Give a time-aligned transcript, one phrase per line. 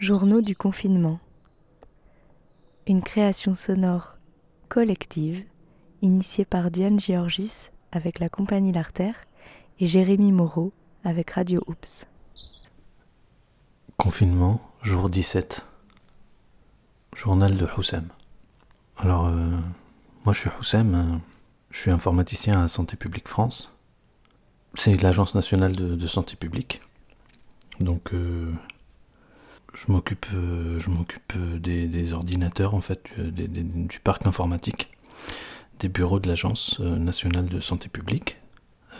[0.00, 1.20] Journaux du confinement.
[2.86, 4.16] Une création sonore
[4.70, 5.44] collective
[6.00, 9.16] initiée par Diane Georgis avec la compagnie L'Artère
[9.78, 10.72] et Jérémy Moreau
[11.04, 12.06] avec Radio Oops.
[13.98, 15.66] Confinement, jour 17.
[17.14, 18.08] Journal de Houssem.
[18.96, 19.50] Alors, euh,
[20.24, 21.18] moi je suis Houssem, euh,
[21.70, 23.78] je suis informaticien à Santé publique France.
[24.72, 26.80] C'est l'Agence nationale de, santé publique.
[27.80, 28.50] Donc, euh,
[29.74, 34.90] je m'occupe, je m'occupe des, ordinateurs en fait, du parc informatique,
[35.78, 38.38] des bureaux de l'Agence nationale de santé publique,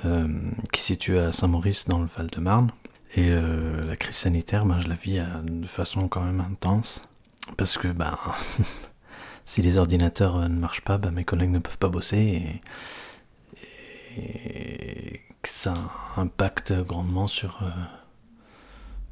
[0.02, 2.70] qui est située à Saint-Maurice dans le Val-de-Marne.
[3.16, 7.02] Et la crise sanitaire, ben, je la vis de façon quand même intense.
[7.56, 8.18] Parce que ben,
[9.44, 12.60] si les ordinateurs euh, ne marchent pas, ben, mes collègues ne peuvent pas bosser
[14.16, 15.74] et, ça
[16.16, 17.70] impacte grandement sur, euh,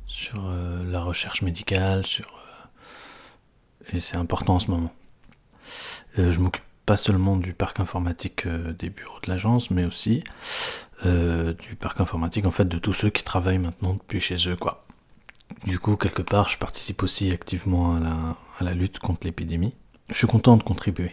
[0.08, 2.26] sur euh, la recherche médicale, sur,
[3.92, 4.92] et c'est important en ce moment.
[6.16, 10.24] je m'occupe pas seulement du parc informatique des bureaux de l'agence, mais aussi
[11.04, 14.84] du parc informatique en fait de tous ceux qui travaillent maintenant depuis chez eux quoi.
[15.66, 19.74] Du coup, quelque part, je participe aussi activement à la, lutte contre l'épidémie.
[20.08, 21.12] Je suis content de contribuer.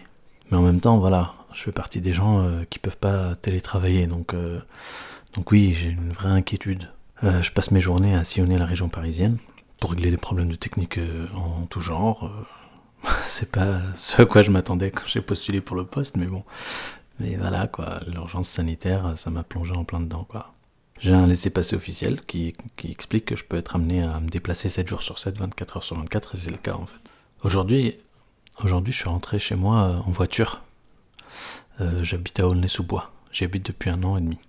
[0.49, 4.07] Mais en même temps, voilà, je fais partie des gens euh, qui peuvent pas télétravailler.
[4.07, 4.59] Donc, euh,
[5.33, 6.89] donc oui, j'ai une vraie inquiétude.
[7.23, 9.37] Euh, je passe mes journées à sillonner la région parisienne
[9.79, 10.99] pour régler des problèmes de technique
[11.35, 12.31] en tout genre.
[13.27, 16.43] C'est pas ce à quoi je m'attendais quand j'ai postulé pour le poste, mais bon.
[17.19, 20.55] Mais voilà, quoi, l'urgence sanitaire, ça m'a plongé en plein dedans, quoi.
[20.99, 24.87] J'ai un laissez-passer officiel qui, explique que je peux être amené à me déplacer 7
[24.87, 26.99] jours sur 7, 24 heures sur 24, et c'est le cas en fait.
[27.43, 27.97] Aujourd'hui,
[28.63, 30.61] aujourd'hui, je suis rentré chez moi euh, en voiture.
[31.81, 33.11] Euh, j'habite à Aulnay-sous-Bois.
[33.31, 34.39] J'y habite depuis un an et demi.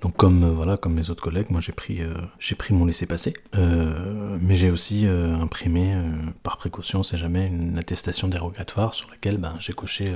[0.00, 2.00] Donc comme euh, voilà, comme mes autres collègues, moi j'ai pris,
[2.38, 5.94] j'ai pris mon laissez-passer, mais j'ai aussi imprimé
[6.42, 10.14] par précaution, c'est jamais, une attestation dérogatoire sur laquelle ben, j'ai coché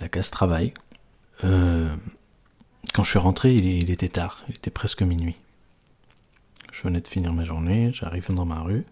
[0.00, 0.74] la case travail.
[2.94, 5.36] Quand je suis rentré, il, était tard, il était presque minuit.
[6.72, 8.84] Je venais de finir ma journée, j'arrive dans ma rue.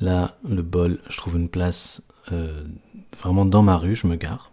[0.00, 2.64] Là, le bol, je trouve une place euh,
[3.18, 4.52] vraiment dans ma rue, je me gare.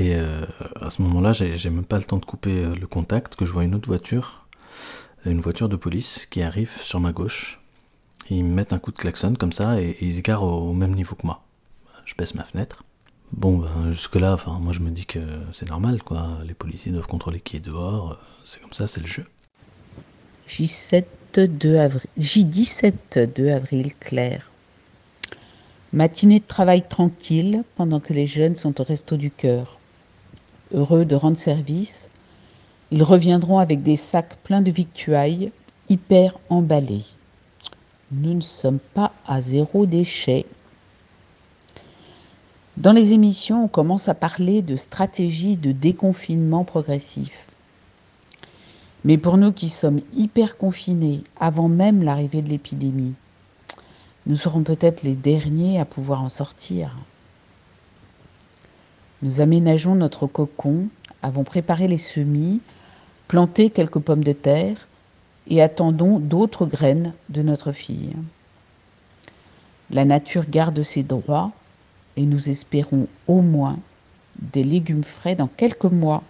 [0.00, 0.46] Et euh,
[0.80, 3.52] à ce moment-là, j'ai même pas le temps de couper euh, le contact, que je
[3.52, 4.46] vois une autre voiture,
[5.26, 7.60] une voiture de police qui arrive sur ma gauche.
[8.30, 10.94] Ils me mettent un coup de klaxon comme ça et, ils se garent au même
[10.94, 11.42] niveau que moi.
[12.06, 12.82] Je baisse ma fenêtre.
[13.32, 15.20] Bon, ben, jusque-là, enfin, moi je me dis que
[15.52, 16.38] c'est normal, quoi.
[16.46, 18.18] Les policiers doivent contrôler qui est dehors.
[18.46, 19.26] C'est comme ça, c'est le jeu.
[20.48, 24.50] J7 2 avril, J17 2 avril, clair.
[25.92, 29.79] Matinée de travail tranquille pendant que les jeunes sont au resto du cœur.
[30.72, 32.08] Heureux de rendre service,
[32.90, 35.52] ils reviendront avec des sacs pleins de victuailles,
[35.88, 37.04] hyper emballés.
[38.12, 40.46] Nous ne sommes pas à zéro déchet,
[42.80, 47.30] dans les émissions, on commence à parler de stratégie de déconfinement progressif.
[49.04, 53.12] Mais pour nous qui sommes hyper confinés avant même l'arrivée de l'épidémie,
[54.24, 56.96] nous serons peut-être les derniers à pouvoir en sortir.
[59.22, 60.88] Nous aménageons notre cocon,
[61.22, 62.60] avons préparé les semis,
[63.28, 64.88] planté quelques pommes de terre
[65.48, 68.14] et attendons d'autres graines de notre fille.
[69.90, 71.52] La nature garde ses droits
[72.16, 73.78] et nous espérons au moins
[74.40, 76.22] des légumes frais dans quelques mois.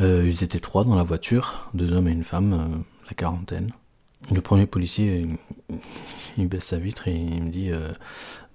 [0.00, 3.72] Euh, ils étaient trois dans la voiture, deux hommes et une femme, euh, la quarantaine.
[4.32, 5.28] Le premier policier,
[6.36, 7.92] il, baisse sa vitre et il me dit euh,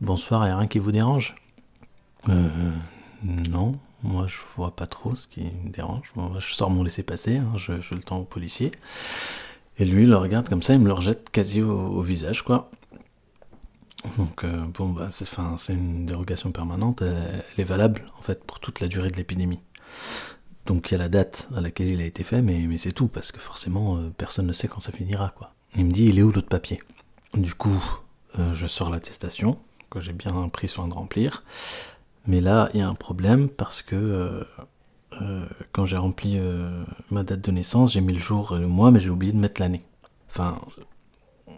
[0.01, 1.35] Bonsoir, il a rien qui vous dérange?
[2.27, 6.11] Non, moi je vois pas trop ce qui me dérange.
[6.39, 8.71] je sors mon laisser-passer, hein, je, le tends au policier.
[9.77, 12.69] Et lui, il le regarde comme ça, il me le rejette quasi au visage, quoi.
[14.17, 18.79] Donc euh, bon, bah, c'est une dérogation permanente, elle, est valable en fait pour toute
[18.79, 19.59] la durée de l'épidémie.
[20.65, 22.91] Donc il y a la date à laquelle il a été fait, mais, mais c'est
[22.91, 25.33] tout, parce que forcément euh, personne ne sait quand ça finira.
[25.37, 25.53] quoi.
[25.75, 26.81] Il me dit, il est où l'autre papier?
[27.33, 27.83] Du coup,
[28.37, 31.43] euh, je sors l'attestation, que j'ai bien pris soin de remplir.
[32.29, 34.45] Mais là, il y a un problème, parce que
[35.73, 36.39] quand j'ai rempli
[37.09, 39.37] ma date de naissance, j'ai mis le jour et le mois, mais j'ai oublié de
[39.37, 39.81] mettre l'année.
[40.29, 40.59] Enfin,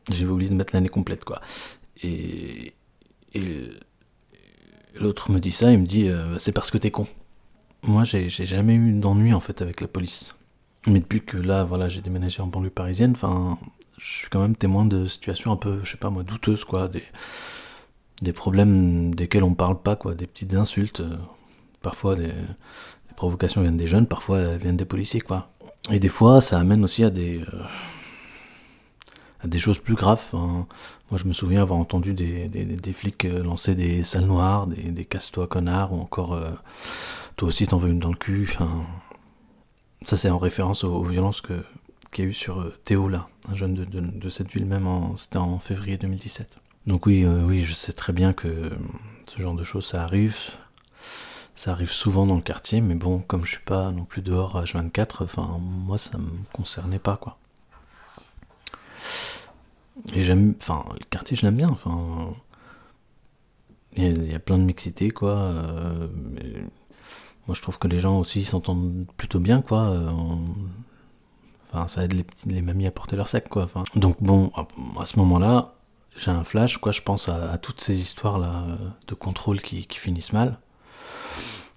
[0.09, 1.41] j'ai oublié de mettre l'année complète, quoi.
[2.03, 2.73] Et,
[4.95, 7.07] l'autre me dit ça, il me dit euh, c'est parce que t'es con.
[7.83, 10.35] Moi, j'ai jamais eu d'ennui en fait avec la police.
[10.87, 13.57] Mais depuis que là, voilà, j'ai déménagé en banlieue parisienne, enfin,
[13.97, 16.89] je suis quand même témoin de situations un peu, je sais pas moi, douteuses quoi,
[18.21, 21.01] des problèmes desquels on parle pas quoi, des petites insultes.
[21.01, 21.17] Euh,
[21.81, 22.31] parfois, des,
[23.15, 25.49] provocations viennent des jeunes, parfois elles viennent des policiers quoi.
[25.91, 27.63] Et des fois, ça amène aussi à des, euh,
[29.43, 30.23] à des choses plus graves.
[30.33, 30.65] Moi,
[31.15, 35.47] je me souviens avoir entendu des, des, flics lancer des salles noires, des, des casse-toi
[35.47, 36.39] connard, ou encore
[37.35, 38.55] toi aussi t'en veux une dans le cul.
[40.05, 41.63] ça, c'est en référence aux, violences que
[42.11, 45.37] qu'il y a eu sur Théo, là, un jeune de, de, cette ville même, c'était
[45.37, 46.61] en février 2017.
[46.87, 48.71] Donc oui, oui, je sais très bien que
[49.27, 50.35] ce genre de choses, ça arrive.
[51.55, 54.57] Ça arrive souvent dans le quartier, mais bon, comme je suis pas non plus dehors
[54.57, 57.37] à H24, enfin, moi, ça me concernait pas, quoi.
[60.13, 62.33] Et j'aime, enfin, le quartier, je l'aime bien, enfin.
[63.97, 65.31] Il y, a plein de mixité, quoi.
[65.31, 66.07] Euh,
[67.45, 69.89] moi, je trouve que les gens aussi s'entendent plutôt bien, quoi.
[69.89, 70.09] Euh,
[71.71, 73.63] enfin, ça aide les, les mamies à porter leur sac, quoi.
[73.63, 74.51] Enfin, donc, bon,
[74.97, 75.75] à ce moment-là,
[76.17, 76.91] j'ai un flash, quoi.
[76.91, 78.75] Je pense à, toutes ces histoires-là euh,
[79.07, 80.59] de contrôle qui, finissent mal.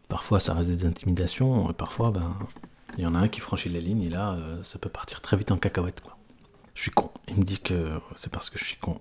[0.08, 2.36] Parfois, ça reste des intimidations, et parfois, ben,
[2.98, 5.20] il y en a un qui franchit la ligne, et là, euh, ça peut partir
[5.20, 6.16] très vite en cacahuète, quoi.
[6.74, 7.10] Je suis con.
[7.28, 9.00] Il me dit que c'est parce que je suis con.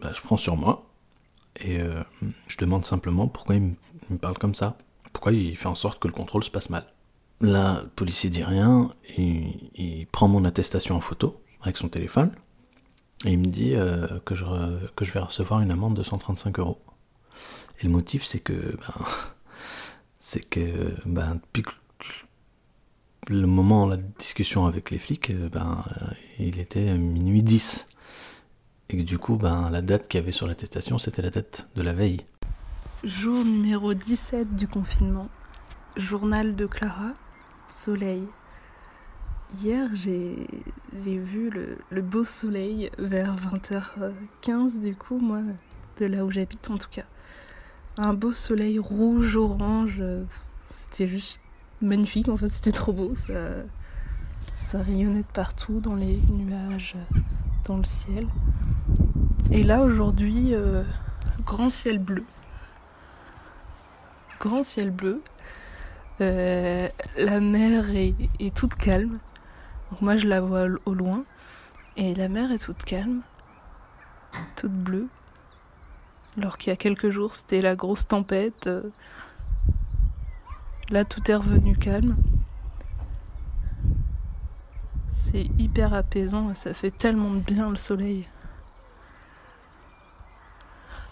[0.00, 0.86] Ben, je prends sur moi,
[1.60, 2.02] et euh,
[2.46, 3.74] je demande simplement pourquoi il
[4.10, 4.78] me, parle comme ça.
[5.12, 6.84] Pourquoi il fait en sorte que le contrôle se passe mal.
[7.40, 12.32] Là, le policier dit rien, il prend mon attestation en photo avec son téléphone.
[13.24, 14.44] Et il me dit euh, que, je,
[14.94, 16.78] que je vais recevoir une amende de 135 euros.
[17.80, 19.04] Et le motif, c'est que, ben,
[20.20, 21.64] c'est que, ben, depuis
[23.28, 25.84] le moment, la discussion avec les flics, euh, ben,
[26.38, 27.86] il était minuit 10.
[28.90, 31.68] Et que du coup, ben, la date qu'il y avait sur l'attestation, c'était la date
[31.74, 32.24] de la veille.
[33.04, 35.28] Jour numéro 17 du confinement.
[35.96, 37.12] Journal de Clara.
[37.68, 38.26] Soleil.
[39.56, 40.46] Hier, j'ai
[40.92, 41.50] vu
[41.90, 45.40] le, beau soleil vers 20h15, du coup, moi,
[45.98, 47.04] de là où j'habite en tout cas.
[47.96, 50.02] Un beau soleil rouge-orange,
[50.66, 51.40] c'était juste
[51.80, 53.14] magnifique en fait, c'était trop beau.
[53.14, 53.32] Ça,
[54.54, 56.96] ça rayonnait de partout, dans les nuages,
[57.64, 58.26] dans le ciel.
[59.50, 60.82] Et là, aujourd'hui, euh,
[61.46, 62.24] grand ciel bleu.
[64.40, 65.22] Grand ciel bleu.
[66.20, 69.18] Euh, la mer est, est toute calme.
[69.90, 71.24] Donc moi je la vois au loin
[71.96, 73.22] et la mer est toute calme,
[74.56, 75.08] toute bleue.
[76.36, 78.66] Alors qu'il y a quelques jours c'était la grosse tempête.
[78.66, 78.82] Euh,
[80.90, 82.16] là tout est revenu calme.
[85.12, 88.26] C'est hyper apaisant et ça fait tellement de bien le soleil.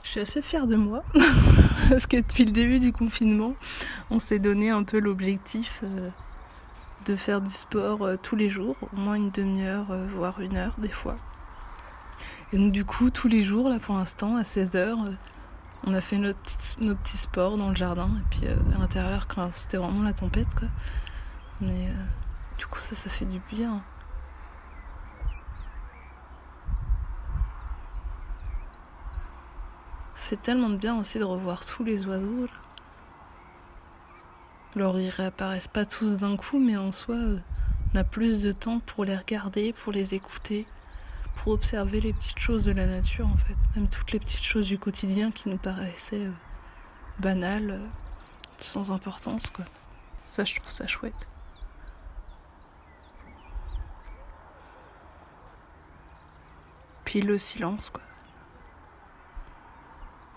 [0.03, 1.03] Je suis assez fière de moi
[1.91, 3.55] parce que depuis le début du confinement,
[4.11, 6.11] on s'est donné un peu l'objectif euh,
[7.07, 10.57] de faire du sport euh, tous les jours, au moins une demi-heure, euh, voire une
[10.57, 11.17] heure des fois.
[12.53, 15.13] Et donc du coup, tous les jours, là pour l'instant, à 16h, euh,
[15.85, 19.77] on a fait nos petits, sports dans le jardin, et puis à l'intérieur, quand c'était
[19.77, 20.69] vraiment la tempête, quoi.
[21.61, 21.91] Mais
[22.59, 23.83] du coup, ça, ça fait du bien.
[30.15, 32.47] Ça fait tellement de bien aussi de revoir tous les oiseaux.
[32.47, 32.66] Là.
[34.75, 37.39] Alors ils réapparaissent pas tous d'un coup, mais en soi, euh,
[37.95, 40.67] on a plus de temps pour les regarder, pour les écouter,
[41.37, 43.57] pour observer les petites choses de la nature en fait.
[43.75, 46.33] Même toutes les petites choses du quotidien qui nous paraissaient euh,
[47.21, 47.87] banales, euh,
[48.59, 49.65] sans importance quoi.
[50.27, 51.29] Ça, je trouve ça chouette.
[57.05, 58.03] Puis le silence quoi.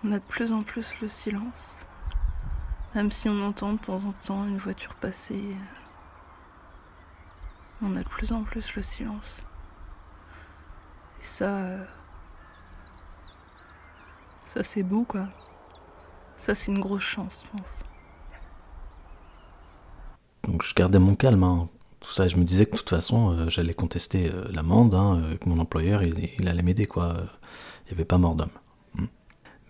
[0.04, 1.86] On a de plus en plus le silence.
[2.96, 5.42] Même si on entend de temps en temps une voiture passer,
[7.82, 9.42] on a de plus en plus le silence.
[11.22, 11.78] Et ça,
[14.46, 15.30] ça c'est beau quoi.
[16.38, 17.84] Ça c'est une grosse chance, je pense.
[20.44, 21.44] Donc je gardais mon calme.
[21.44, 21.70] Hein.
[22.00, 25.22] Tout ça, je me disais que de toute façon, euh, j'allais contester euh, l'amende, hein,
[25.22, 27.14] euh, que mon employeur, il, allait m'aider, quoi.
[27.86, 28.50] Il n'y avait pas mort d'homme.
[28.96, 29.08] Hmm.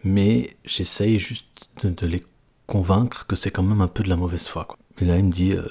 [0.04, 2.24] Mais j'essaye juste de, de les
[2.70, 4.66] convaincre que c'est quand même un peu de la mauvaise foi.
[4.66, 4.78] Quoi.
[5.00, 5.68] Et là, il me dit, euh,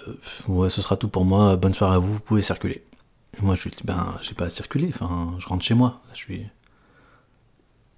[0.49, 2.83] ouais, ce sera tout pour moi, bonne soirée à vous, vous pouvez circuler.
[3.39, 6.01] Et moi, je lui dis, ben, j'ai pas à circuler, enfin, je rentre chez moi.
[6.13, 6.47] je suis,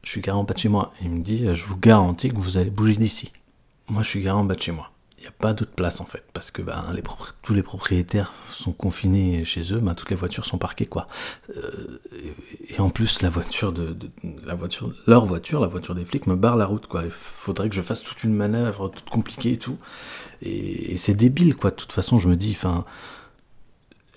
[0.03, 0.93] je suis garé en bas de chez moi.
[1.01, 3.33] Et il me dit, je vous garantis que vous allez bouger d'ici.
[3.89, 4.91] Moi, je suis garé en bas de chez moi
[5.23, 6.83] n'y a pas d'autre place en fait, parce que ben,
[7.43, 11.09] tous les propriétaires sont confinés chez eux, ben, toutes les voitures sont parquées quoi.
[11.57, 12.01] Euh,
[12.69, 13.97] et en plus la voiture de,
[14.47, 17.05] la voiture, leur voiture, la voiture des flics me barre la route quoi.
[17.05, 19.77] Il faudrait que je fasse toute une manœuvre toute compliquée et tout.
[20.43, 21.71] Et, c'est débile quoi.
[21.71, 22.87] De toute façon je me dis, enfin,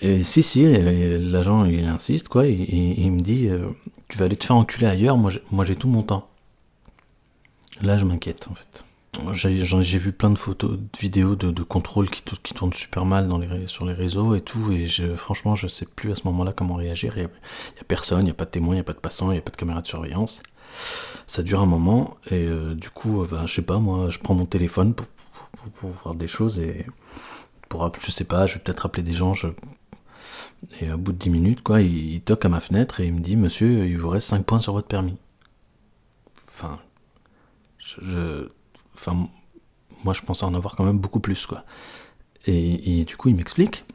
[0.01, 3.67] si si, l'agent il insiste quoi, il me dit, euh,
[4.07, 5.17] tu vas aller te faire enculer ailleurs.
[5.17, 6.29] Moi j'ai tout mon temps.
[7.81, 8.85] Là je m'inquiète en fait.
[9.33, 13.29] J'ai vu plein de photos, de vidéos de, de contrôle qui, tournent super mal
[13.67, 17.13] sur les réseaux et tout, et franchement, je sais plus à ce moment-là comment réagir.
[17.17, 18.99] Il n'y a, personne, il n'y a pas de témoin, il n'y a pas de
[18.99, 20.41] passant, il n'y a pas de caméra de surveillance.
[21.27, 24.33] Ça dure un moment, et euh, du coup, ben, je sais pas, moi, je prends
[24.33, 25.05] mon téléphone pour,
[26.03, 26.85] voir des choses, et
[27.69, 29.33] pour, je sais pas, je vais peut-être appeler des gens,
[30.81, 33.19] et au bout de 10 minutes, quoi, il, toque à ma fenêtre et il me
[33.19, 35.17] dit Monsieur, il vous reste 5 points sur votre permis.
[36.47, 36.79] Enfin,
[37.79, 38.47] je
[39.11, 41.63] Moi, je pensais en avoir quand même beaucoup plus, quoi.
[42.45, 43.85] Et, du coup, il m'explique,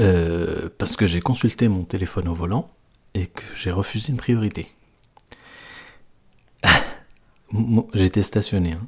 [0.00, 2.70] euh, parce que j'ai consulté mon téléphone au volant
[3.14, 4.72] et que j'ai refusé une priorité.
[7.94, 8.72] J'étais stationné.
[8.72, 8.86] Hein.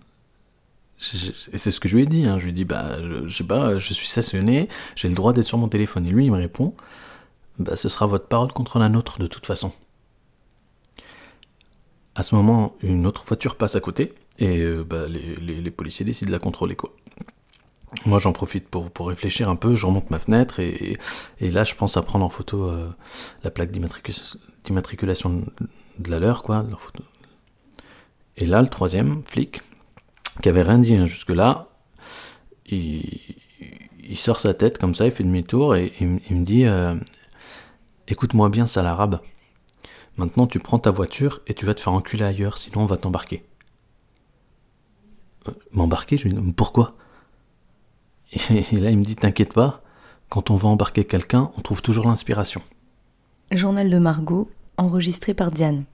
[1.52, 2.26] Et c'est ce que je lui ai dit.
[2.26, 2.38] Hein.
[2.38, 5.46] Je lui ai dit, bah, je, sais pas, je suis stationné, j'ai le droit d'être
[5.46, 6.06] sur mon téléphone.
[6.06, 6.74] Et lui, il me répond,
[7.58, 9.72] bah, ce sera votre parole contre la nôtre de toute façon.
[12.20, 16.28] À ce moment, une autre voiture passe à côté et euh, bah, les, policiers décident
[16.28, 16.76] de la contrôler.
[18.04, 20.98] Moi, j'en profite pour, réfléchir un peu, je remonte ma fenêtre et,
[21.40, 22.90] là, je pense à prendre en photo euh,
[23.42, 25.46] la plaque d'immatriculation
[25.98, 26.44] de la leur.
[28.36, 29.62] Et là, le troisième flic,
[30.42, 31.68] qui avait rien dit hein, jusque-là,
[32.66, 33.18] il,
[34.06, 36.96] il, sort sa tête comme ça, il fait demi-tour et il, me dit euh,
[38.08, 39.20] Écoute-moi bien, sale arabe.
[40.20, 42.98] Maintenant, tu prends ta voiture et tu vas te faire enculer ailleurs, sinon on va
[42.98, 43.42] t'embarquer.
[45.48, 46.22] Euh, m'embarquer
[46.54, 46.94] Pourquoi?
[48.50, 49.82] Et, là, il me dit T'inquiète pas,
[50.28, 52.60] quand on va embarquer quelqu'un, on trouve toujours l'inspiration.
[53.50, 55.84] Journal de Margot, enregistré par Diane.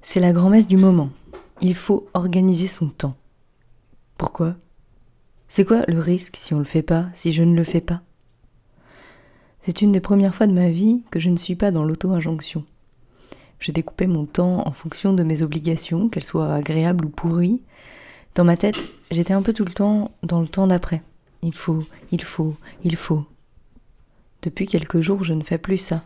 [0.00, 1.10] C'est la grand-messe du moment.
[1.60, 3.16] Il faut organiser son temps.
[4.16, 4.54] Pourquoi?
[5.48, 8.00] C'est quoi le risque si on le fait pas, si je ne le fais pas?
[9.60, 12.64] C'est une des premières fois de ma vie que je ne suis pas dans l'auto-injonction.
[13.58, 17.62] Je découpais mon temps en fonction de mes obligations, qu'elles soient agréables ou pourries.
[18.34, 21.02] Dans ma tête, j'étais un peu tout le temps dans le temps d'après.
[21.42, 23.24] Il faut, il faut, il faut.
[24.42, 26.02] Depuis quelques jours, je ne fais plus ça.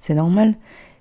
[0.00, 0.54] C'est normal,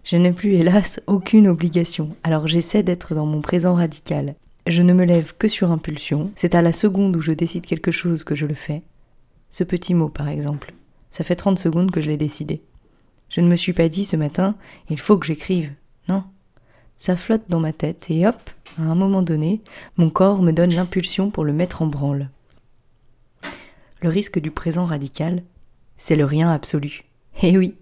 [0.04, 4.36] je n'ai plus, hélas, aucune obligation, alors j'essaie d'être dans mon présent radical.
[4.68, 7.92] Je ne me lève que sur impulsion, c'est à la seconde où je décide quelque
[7.92, 8.84] chose que je le fais.
[9.52, 10.74] Ce petit mot, par exemple,
[11.12, 12.62] ça fait 30 secondes que je l'ai décidé.
[13.30, 14.56] Je ne me suis pas dit ce matin,
[14.90, 15.72] il faut que j'écrive.
[16.08, 16.24] Non.
[16.98, 19.62] Ça flotte dans ma tête et hop, à un moment donné,
[19.98, 22.30] mon corps me donne l'impulsion pour le mettre en branle.
[24.02, 25.44] Le risque du présent radical,
[25.98, 27.04] c'est le rien absolu.
[27.42, 27.76] Eh oui,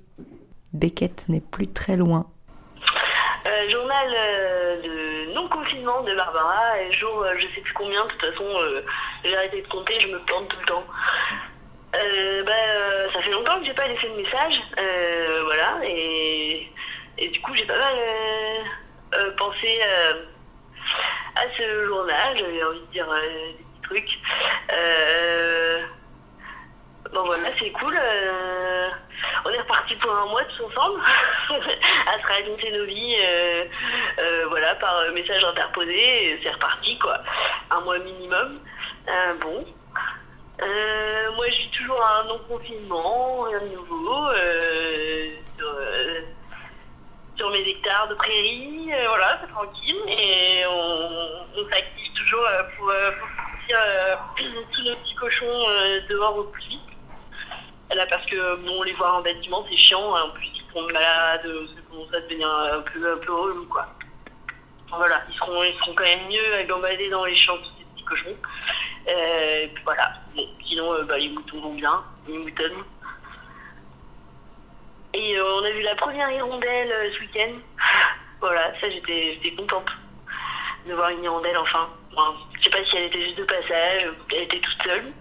[0.74, 2.30] Beckett n'est plus très loin.
[3.46, 8.22] Euh, journal euh, de non-confinement de Barbara, jour euh, je sais plus combien, de toute
[8.22, 8.44] façon
[9.24, 10.84] j'ai arrêté de compter, je me plante tout le temps.
[11.98, 16.72] Euh, bah, euh, ça fait longtemps que j'ai pas laissé de message, euh, voilà, et,
[17.18, 17.96] et, du coup j'ai pas mal
[19.38, 19.80] pensé
[21.36, 24.20] à ce journal, j'avais envie de dire des petits trucs.
[27.14, 27.98] bon voilà, c'est cool.
[29.46, 31.02] on est reparti pour un mois tous ensemble
[31.50, 33.18] à se raconter nos vies,
[34.50, 37.24] voilà, par message interposé, c'est reparti quoi,
[37.72, 38.60] un mois minimum.
[39.42, 39.66] bon.
[40.62, 45.30] Euh, moi, vis toujours un non-confinement, rien de nouveau, euh,
[45.62, 46.22] euh,
[47.38, 52.48] sur, mes hectares de prairies, voilà, c'est tranquille, et on, s'active toujours
[52.78, 53.78] pour, sortir
[54.72, 55.66] tous nos petits cochons
[56.10, 56.82] dehors au plus vite.
[57.94, 61.44] Là, parce que bon, les voir en bâtiment, c'est chiant, en plus ils sont malades,
[61.44, 63.88] ça commence à devenir un peu, un peu quoi.
[64.90, 67.86] Voilà, ils seront, ils seront quand même mieux à gambader dans les champs, tous ces
[67.86, 68.36] petits cochons.
[69.08, 70.14] Et puis voilà.
[70.68, 72.84] Sinon, euh, bah, les moutons vont bien, les moutons.
[75.14, 77.54] Et euh, on a vu la première hirondelle euh, ce week-end.
[78.42, 79.90] voilà, ça j'étais contente
[80.86, 81.90] de voir une hirondelle enfin.
[82.58, 85.14] je sais pas si elle était juste de passage, elle était toute seule.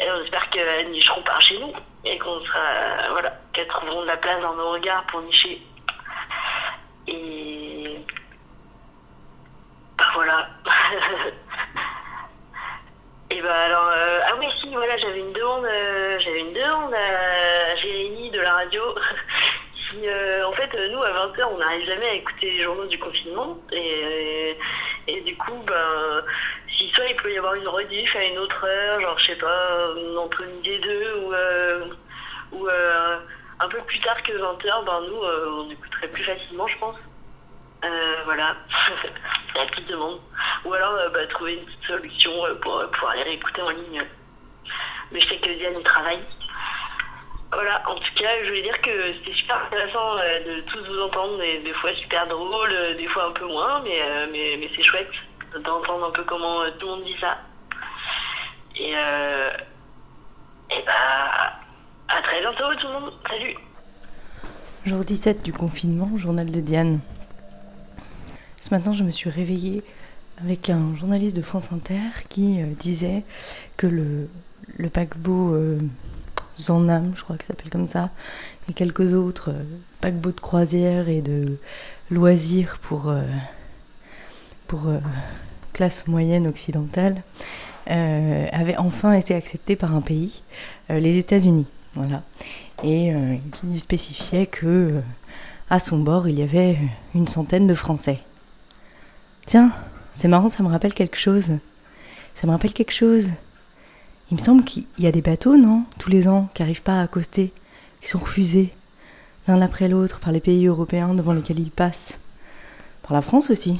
[0.00, 1.72] Et on espère qu'elles nicheront par chez nous
[2.04, 5.62] et qu'on sera, voilà, qu'elles trouveront de la place dans nos regards pour nicher.
[7.06, 7.98] Et
[9.96, 10.48] bah voilà.
[13.44, 17.76] Bah alors, euh, ah oui, si, voilà, j'avais une demande, euh, j'avais une demande à
[17.76, 18.80] Jérémy de la radio.
[20.06, 23.58] euh, en fait, nous, à 20h, on n'arrive jamais à écouter les journaux du confinement.
[23.70, 24.56] Et,
[25.08, 26.24] et, du coup, ben,
[26.74, 29.36] si soit il peut y avoir une rediff à une autre heure, genre, je sais
[29.36, 31.34] pas, entre midi et deux, ou,
[32.56, 32.68] ou
[33.60, 36.96] un peu plus tard que 20h, ben, nous, on écouterait plus facilement, je pense.
[37.84, 38.56] Euh, voilà,
[39.56, 40.20] la petite demande.
[40.64, 44.02] Ou alors euh, bah, trouver une petite solution euh, pour pouvoir les réécouter en ligne.
[45.12, 46.20] Mais je sais que Diane y travaille.
[47.52, 51.38] Voilà, en tout cas, je voulais dire que c'était super intéressant de tous vous entendre,
[51.38, 54.00] des, des fois super drôle, des fois un peu moins, mais,
[54.32, 55.10] mais, mais c'est chouette.
[55.62, 57.38] d'entendre un peu comment tout le monde dit ça.
[58.74, 61.52] Et, et bah,
[62.08, 63.12] à très bientôt tout le monde.
[63.30, 63.56] Salut.
[64.84, 67.00] Jour 17 du confinement, journal de Diane.
[68.64, 69.82] Ce matin, je me suis réveillée
[70.42, 73.22] avec un journaliste de France Inter qui disait
[73.76, 74.26] que le,
[74.78, 75.54] le paquebot
[76.58, 78.08] Zanam, je crois ça s'appelle comme ça,
[78.70, 79.62] et quelques autres euh,
[80.00, 81.58] paquebots de croisière et de
[82.10, 83.22] loisirs pour, euh,
[84.66, 84.98] pour euh,
[85.74, 87.22] classe moyenne occidentale,
[87.86, 90.42] avaient enfin été acceptés par un pays,
[90.88, 91.66] les États-Unis.
[91.92, 92.22] Voilà.
[92.82, 93.12] Et
[93.52, 95.02] qui spécifiait que
[95.68, 96.78] à son bord, il y avait
[97.14, 98.20] une centaine de Français.
[99.46, 99.72] Tiens,
[100.12, 101.48] c'est marrant, ça me rappelle quelque chose.
[102.34, 103.30] Ça me rappelle quelque chose.
[104.30, 106.98] Il me semble qu'il y a des bateaux, non Tous les ans, qui n'arrivent pas
[106.98, 107.52] à accoster,
[108.00, 108.72] qui sont refusés,
[109.46, 112.18] l'un après l'autre, par les pays européens devant lesquels ils passent.
[113.02, 113.78] Par la France aussi.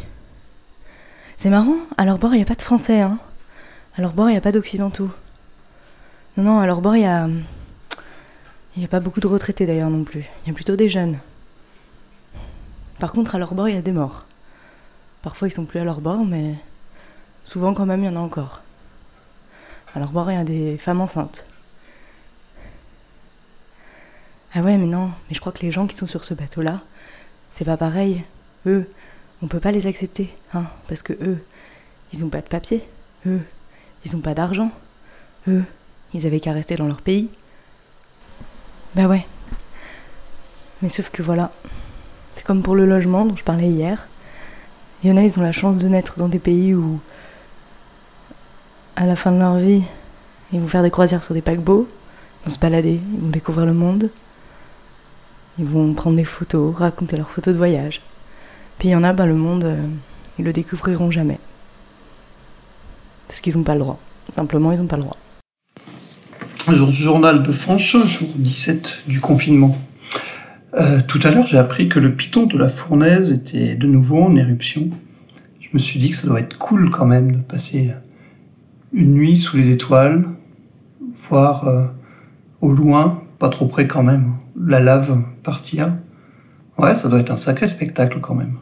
[1.38, 3.18] C'est marrant, à leur bord, il n'y a pas de Français, hein
[3.97, 5.11] À leur bord, il n'y a pas d'Occidentaux.
[6.37, 7.28] Non, non, à leur bord, il y a.
[8.76, 10.25] Il n'y a pas beaucoup de retraités d'ailleurs non plus.
[10.44, 11.18] Il y a plutôt des jeunes.
[12.99, 14.26] Par contre, à leur bord, il y a des morts.
[15.25, 16.54] Parfois, ils sont plus à leur bord, mais
[17.45, 18.61] souvent, quand même, il y en a encore.
[19.95, 21.47] Alors bord, il y a des femmes enceintes.
[24.54, 26.78] Ah ouais, mais non, mais je crois que les gens qui sont sur ce bateau-là,
[27.52, 28.23] c'est pas pareil.
[28.66, 28.87] Eux,
[29.40, 31.43] on peut pas les accepter, hein, parce que eux,
[32.12, 32.87] ils ont pas de papier.
[33.26, 33.40] Eux,
[34.04, 34.73] ils ont pas d'argent.
[35.49, 35.64] Eux,
[36.12, 37.31] ils avaient qu'à rester dans leur pays.
[38.95, 39.26] Bah ouais.
[40.83, 41.50] Mais sauf que voilà,
[42.35, 44.07] c'est comme pour le logement dont je parlais hier.
[45.05, 46.99] Il y en a, ils ont la chance de naître dans des pays où
[48.97, 49.83] à la fin de leur vie,
[50.51, 53.67] ils vont faire des croisières sur des paquebots, ils vont se balader, ils vont découvrir
[53.67, 54.09] le monde,
[55.59, 58.01] ils vont prendre des photos, raconter leurs photos de voyage.
[58.79, 59.77] Puis il y en a, ben, le monde, euh,
[60.39, 61.39] ils le découvriront jamais.
[63.29, 63.99] Parce qu'ils n'ont pas le droit.
[64.31, 65.19] Simplement, ils n'ont pas le droit.
[66.91, 68.07] Journal de France, jour
[68.37, 69.77] 17 du confinement.
[70.76, 74.23] Euh, tout à l'heure, j'ai appris que le piton de la fournaise était de nouveau
[74.23, 74.90] en éruption.
[75.61, 77.92] Je me suis dit que ça doit être cool quand même de passer
[78.92, 80.25] une nuit sous les étoiles,
[81.29, 81.87] voir euh,
[82.61, 85.96] au loin, pas trop près quand même, la lave partir.
[86.77, 88.57] Ouais, ça doit être un sacré spectacle quand même.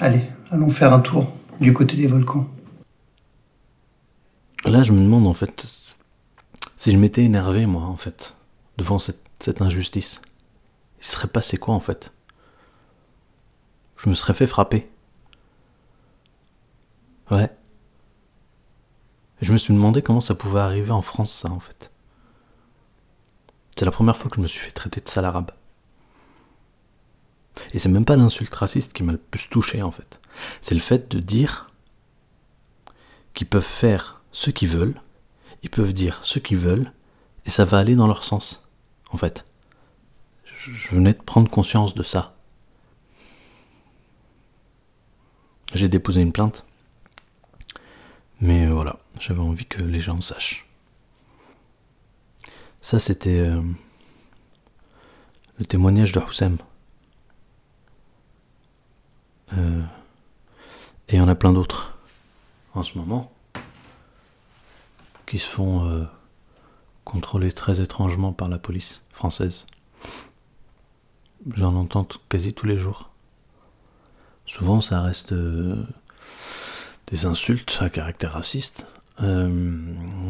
[0.00, 2.48] Allez, allons faire un tour du côté des volcans.
[4.64, 5.66] Là, je me demande en fait
[6.76, 8.34] si je m'étais énervé, moi, en fait,
[8.76, 10.20] devant cette, cette injustice.
[11.04, 12.12] Il serait passé quoi en fait?
[13.96, 14.90] Je me serais fait frapper.
[17.30, 17.50] Ouais
[19.44, 21.90] je me suis demandé comment ça pouvait arriver en France, ça, en fait.
[23.76, 25.50] C'est la première fois que je me suis fait traiter de sale arabe.
[27.72, 30.20] Et c'est même pas l'insulte raciste qui m'a le plus touché, en fait.
[30.60, 31.70] C'est le fait de dire
[33.34, 35.00] qu'ils peuvent faire ce qu'ils veulent,
[35.62, 36.92] ils peuvent dire ce qu'ils veulent,
[37.46, 38.68] et ça va aller dans leur sens,
[39.10, 39.44] en fait.
[40.72, 42.34] Je venais de prendre conscience de ça.
[45.74, 46.64] J'ai déposé une plainte.
[48.40, 50.66] Mais euh, voilà, j'avais envie que les gens sachent.
[52.80, 53.62] Ça, c'était euh,
[55.58, 56.56] le témoignage de Houssem.
[59.56, 59.82] Euh,
[61.08, 61.96] et il y en a plein d'autres
[62.74, 63.30] en ce moment
[65.26, 66.06] qui se font
[67.04, 69.66] contrôler très étrangement par la police française.
[71.52, 73.10] J'en entends quasi tous les jours.
[74.46, 75.34] Souvent, ça reste
[77.08, 78.86] des insultes à caractère raciste,
[79.20, 79.48] euh,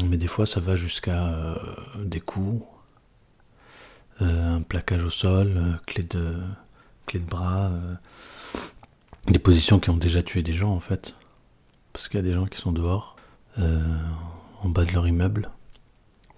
[0.09, 1.55] mais des fois ça va jusqu'à euh,
[2.05, 2.65] des coups,
[4.21, 6.37] euh, un plaquage au sol, clé de
[7.07, 7.71] clé de bras,
[9.27, 11.15] des positions qui ont déjà tué des gens en fait,
[11.93, 13.17] parce qu'il y a des gens qui sont dehors,
[13.59, 15.51] en bas de leur immeuble,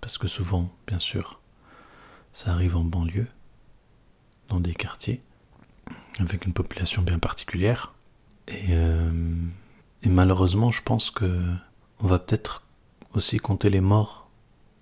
[0.00, 1.40] parce que souvent, bien sûr,
[2.34, 3.28] ça arrive en banlieue,
[4.48, 5.22] dans des quartiers,
[6.18, 7.94] avec une population bien particulière,
[8.48, 8.74] et
[10.02, 11.42] et malheureusement, je pense que
[11.98, 12.62] on va peut-être
[13.14, 14.28] aussi compter les morts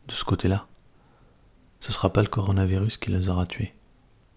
[0.07, 0.66] de ce côté-là.
[1.81, 3.72] Ce sera pas le coronavirus qui les aura tués.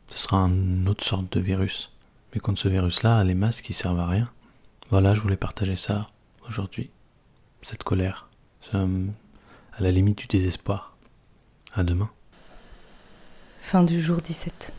[0.07, 1.91] Ce sera une autre sorte de virus.
[2.33, 4.29] Mais contre ce virus-là, les masques, ils servent à rien.
[4.89, 6.09] Voilà, je voulais partager ça
[6.47, 6.89] aujourd'hui.
[7.61, 8.29] Cette colère.
[8.71, 10.95] à la limite du désespoir.
[11.73, 12.09] À demain.
[13.59, 14.73] Fin du jour 17.